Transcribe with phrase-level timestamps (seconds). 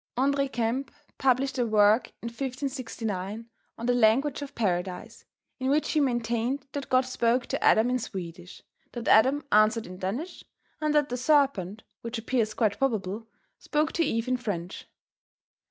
[0.17, 5.25] André Kempe published a work in 1569, on the language of Paradise,
[5.59, 9.99] in which he maintained that God spoke to Adam in Swedish; that Adam answered in
[9.99, 10.43] Danish
[10.81, 13.27] and that the serpent (which appears quite probable)
[13.59, 14.87] spoke to Eve in French.